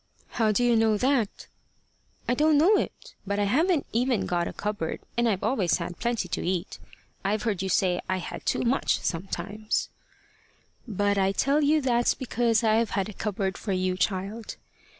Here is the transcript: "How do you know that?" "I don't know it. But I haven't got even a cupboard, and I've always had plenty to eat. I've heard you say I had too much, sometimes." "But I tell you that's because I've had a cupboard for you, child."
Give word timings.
"How 0.29 0.51
do 0.51 0.63
you 0.63 0.75
know 0.75 0.97
that?" 0.97 1.45
"I 2.27 2.33
don't 2.33 2.57
know 2.57 2.75
it. 2.75 3.13
But 3.27 3.37
I 3.37 3.43
haven't 3.43 3.81
got 3.85 3.89
even 3.93 4.27
a 4.33 4.51
cupboard, 4.51 4.99
and 5.15 5.29
I've 5.29 5.43
always 5.43 5.77
had 5.77 5.99
plenty 5.99 6.27
to 6.27 6.41
eat. 6.43 6.79
I've 7.23 7.43
heard 7.43 7.61
you 7.61 7.69
say 7.69 8.01
I 8.09 8.17
had 8.17 8.43
too 8.43 8.63
much, 8.63 8.99
sometimes." 9.01 9.89
"But 10.87 11.19
I 11.19 11.31
tell 11.31 11.61
you 11.61 11.81
that's 11.81 12.15
because 12.15 12.63
I've 12.63 12.89
had 12.97 13.09
a 13.09 13.13
cupboard 13.13 13.59
for 13.59 13.73
you, 13.73 13.95
child." 13.95 14.55